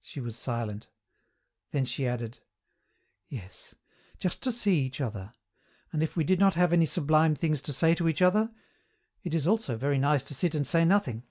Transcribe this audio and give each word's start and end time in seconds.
She 0.00 0.18
was 0.18 0.34
silent. 0.38 0.86
Then 1.72 1.84
she 1.84 2.06
added, 2.06 2.38
"Yes, 3.28 3.74
just 4.16 4.42
to 4.44 4.50
see 4.50 4.80
each 4.80 4.98
other 4.98 5.34
and 5.92 6.02
if 6.02 6.16
we 6.16 6.24
did 6.24 6.40
not 6.40 6.54
have 6.54 6.72
any 6.72 6.86
sublime 6.86 7.34
things 7.34 7.60
to 7.60 7.74
say 7.74 7.94
to 7.96 8.08
each 8.08 8.22
other, 8.22 8.50
it 9.24 9.34
is 9.34 9.46
also 9.46 9.76
very 9.76 9.98
nice 9.98 10.24
to 10.24 10.34
sit 10.34 10.54
and 10.54 10.66
say 10.66 10.86
nothing!" 10.86 11.24